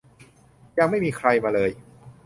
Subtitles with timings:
[0.77, 1.71] ยังไม่มีใครมาเลย